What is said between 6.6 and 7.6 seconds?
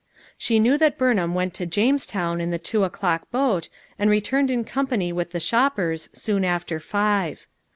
five.